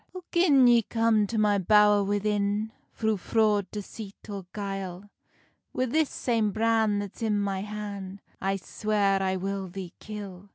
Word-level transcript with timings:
"Oh, 0.15 0.23
gin 0.31 0.65
ye 0.65 0.81
come 0.81 1.27
to 1.27 1.37
my 1.37 1.59
bowr 1.59 2.03
within, 2.03 2.71
Thro 2.95 3.17
fraud, 3.17 3.69
deceit, 3.69 4.31
or 4.31 4.47
guile, 4.51 5.11
Wi 5.75 5.85
this 5.91 6.09
same 6.09 6.49
bran 6.51 6.97
that's 6.97 7.21
in 7.21 7.39
my 7.39 7.61
han 7.61 8.19
I 8.41 8.55
swear 8.55 9.21
I 9.21 9.35
will 9.35 9.67
thee 9.67 9.93
kill." 9.99 10.49